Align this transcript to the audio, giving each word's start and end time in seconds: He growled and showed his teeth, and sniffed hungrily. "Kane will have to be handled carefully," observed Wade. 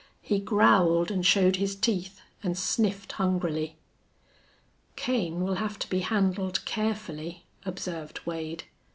He 0.23 0.39
growled 0.39 1.11
and 1.11 1.23
showed 1.23 1.57
his 1.57 1.75
teeth, 1.75 2.21
and 2.41 2.57
sniffed 2.57 3.11
hungrily. 3.11 3.77
"Kane 4.95 5.41
will 5.41 5.53
have 5.61 5.77
to 5.77 5.87
be 5.87 5.99
handled 5.99 6.65
carefully," 6.65 7.45
observed 7.67 8.21
Wade. 8.25 8.63